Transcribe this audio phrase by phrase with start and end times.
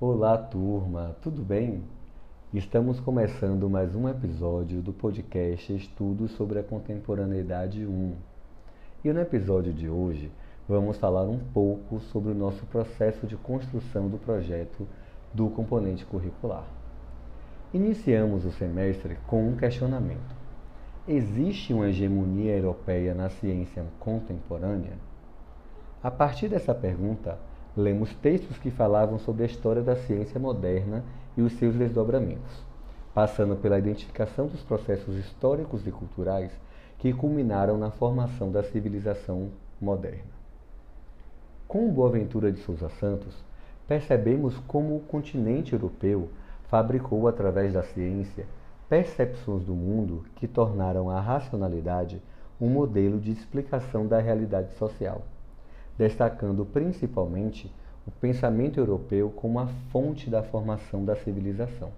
[0.00, 1.82] Olá, turma, tudo bem?
[2.54, 8.14] Estamos começando mais um episódio do podcast Estudos sobre a Contemporaneidade 1.
[9.04, 10.30] E no episódio de hoje
[10.68, 14.86] vamos falar um pouco sobre o nosso processo de construção do projeto
[15.34, 16.68] do componente curricular.
[17.74, 20.32] Iniciamos o semestre com um questionamento:
[21.08, 24.96] Existe uma hegemonia europeia na ciência contemporânea?
[26.00, 27.36] A partir dessa pergunta,
[27.78, 31.04] lemos textos que falavam sobre a história da ciência moderna
[31.36, 32.64] e os seus desdobramentos,
[33.14, 36.50] passando pela identificação dos processos históricos e culturais
[36.98, 39.50] que culminaram na formação da civilização
[39.80, 40.36] moderna.
[41.68, 43.34] Com Boaventura de Souza Santos,
[43.86, 46.28] percebemos como o continente europeu
[46.66, 48.46] fabricou, através da ciência,
[48.88, 52.20] percepções do mundo que tornaram a racionalidade
[52.60, 55.22] um modelo de explicação da realidade social
[55.98, 57.70] destacando principalmente
[58.06, 61.90] o pensamento europeu como a fonte da formação da civilização.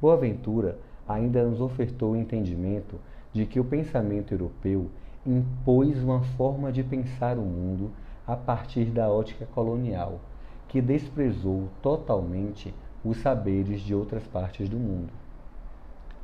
[0.00, 2.96] Boaventura ainda nos ofertou o entendimento
[3.32, 4.88] de que o pensamento europeu
[5.26, 7.90] impôs uma forma de pensar o mundo
[8.26, 10.20] a partir da ótica colonial,
[10.68, 12.72] que desprezou totalmente
[13.04, 15.10] os saberes de outras partes do mundo.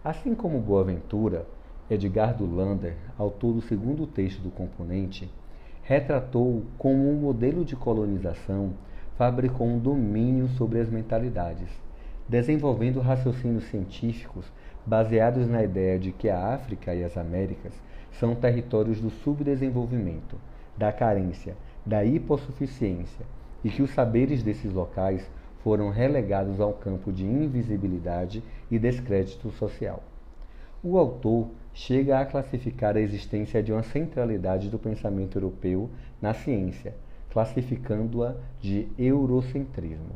[0.05, 1.47] Assim como Boaventura,
[1.91, 5.31] Edgardo Lander, autor do segundo texto do componente,
[5.83, 8.73] retratou como um modelo de colonização
[9.17, 11.69] fabricou um domínio sobre as mentalidades,
[12.29, 14.51] desenvolvendo raciocínios científicos
[14.87, 17.73] baseados na ideia de que a África e as Américas
[18.13, 20.37] são territórios do subdesenvolvimento,
[20.77, 23.27] da carência, da hipossuficiência
[23.65, 25.29] e que os saberes desses locais
[25.63, 30.03] foram relegados ao campo de invisibilidade e descrédito social.
[30.83, 36.95] O autor chega a classificar a existência de uma centralidade do pensamento europeu na ciência,
[37.31, 40.15] classificando-a de eurocentrismo.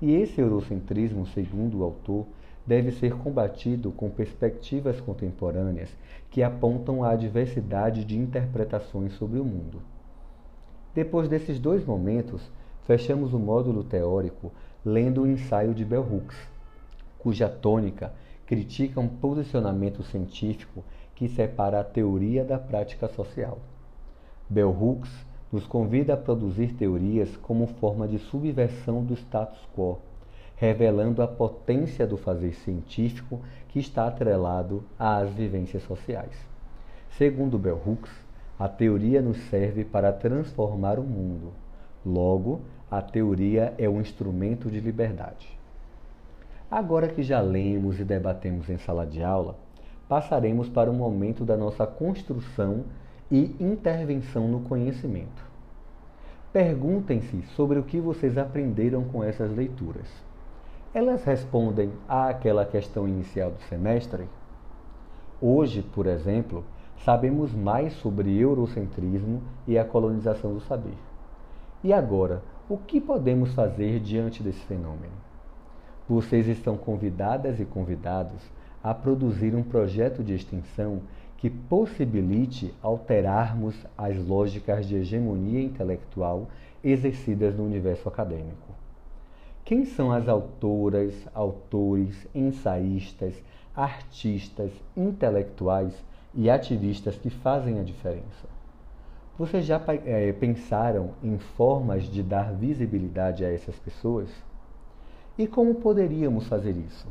[0.00, 2.26] E esse eurocentrismo, segundo o autor,
[2.66, 5.90] deve ser combatido com perspectivas contemporâneas
[6.30, 9.82] que apontam à diversidade de interpretações sobre o mundo.
[10.94, 12.50] Depois desses dois momentos,
[12.86, 14.52] fechamos o módulo teórico
[14.84, 16.36] lendo o ensaio de Bell Hooks,
[17.18, 18.12] cuja tônica
[18.46, 20.84] critica um posicionamento científico
[21.14, 23.58] que separa a teoria da prática social.
[24.48, 25.10] Bell Hooks
[25.50, 29.98] nos convida a produzir teorias como forma de subversão do status quo,
[30.56, 36.34] revelando a potência do fazer científico que está atrelado às vivências sociais.
[37.16, 38.10] Segundo Bell Hooks,
[38.58, 41.52] a teoria nos serve para transformar o mundo.
[42.04, 45.58] Logo, a teoria é um instrumento de liberdade.
[46.74, 49.56] Agora que já lemos e debatemos em sala de aula,
[50.08, 52.82] passaremos para o momento da nossa construção
[53.30, 55.46] e intervenção no conhecimento.
[56.52, 60.08] Perguntem-se sobre o que vocês aprenderam com essas leituras.
[60.92, 64.24] Elas respondem àquela questão inicial do semestre?
[65.40, 66.64] Hoje, por exemplo,
[67.04, 70.98] sabemos mais sobre eurocentrismo e a colonização do saber.
[71.84, 75.33] E agora, o que podemos fazer diante desse fenômeno?
[76.08, 78.42] Vocês estão convidadas e convidados
[78.82, 81.00] a produzir um projeto de extensão
[81.38, 86.48] que possibilite alterarmos as lógicas de hegemonia intelectual
[86.82, 88.68] exercidas no universo acadêmico.
[89.64, 93.34] Quem são as autoras, autores, ensaístas,
[93.74, 95.94] artistas, intelectuais
[96.34, 98.46] e ativistas que fazem a diferença?
[99.38, 104.28] Vocês já é, pensaram em formas de dar visibilidade a essas pessoas?
[105.36, 107.08] E como poderíamos fazer isso?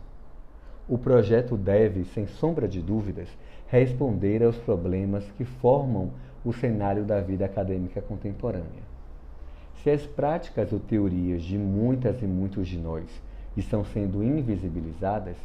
[0.87, 3.27] O projeto deve, sem sombra de dúvidas,
[3.67, 6.11] responder aos problemas que formam
[6.45, 8.83] o cenário da vida acadêmica contemporânea.
[9.81, 13.03] Se as práticas ou teorias de muitas e muitos de nós
[13.57, 15.35] estão sendo invisibilizadas,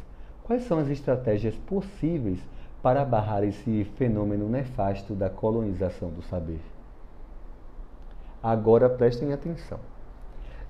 [0.43, 2.39] quais são as estratégias possíveis
[2.81, 6.61] para barrar esse fenômeno nefasto da colonização do saber?
[8.41, 9.79] Agora prestem atenção.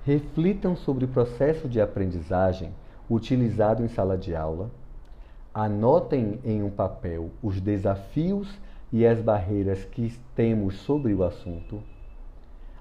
[0.04, 2.72] Reflitam sobre o processo de aprendizagem
[3.08, 4.70] utilizado em sala de aula.
[5.52, 8.58] Anotem em um papel os desafios
[8.90, 11.82] e as barreiras que temos sobre o assunto.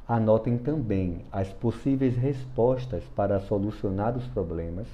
[0.07, 4.87] Anotem também as possíveis respostas para solucionar os problemas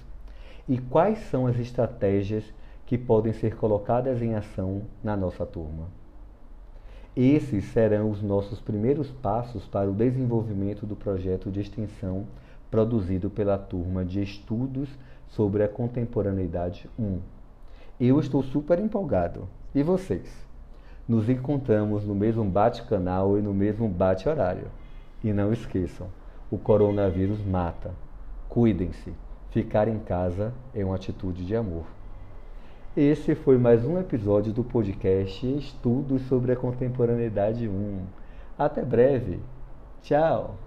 [0.68, 2.44] e quais são as estratégias
[2.88, 5.88] que podem ser colocadas em ação na nossa turma.
[7.16, 12.26] Esses serão os nossos primeiros passos para o desenvolvimento do projeto de extensão
[12.70, 14.90] produzido pela turma de estudos
[15.30, 17.20] sobre a contemporaneidade 1.
[18.00, 19.48] Eu estou super empolgado.
[19.74, 20.46] E vocês?
[21.08, 24.68] Nos encontramos no mesmo bate-canal e no mesmo bate-horário.
[25.24, 26.08] E não esqueçam,
[26.52, 27.92] o coronavírus mata,
[28.50, 29.14] Cuidem-se.
[29.52, 31.95] Ficar em casa é uma atitude de amor.
[32.96, 38.06] Esse foi mais um episódio do podcast Estudos sobre a Contemporaneidade 1.
[38.58, 39.42] Até breve.
[40.02, 40.58] Tchau.